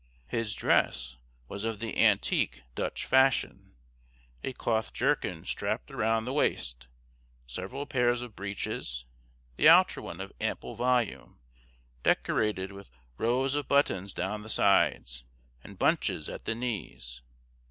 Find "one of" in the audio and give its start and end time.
10.01-10.33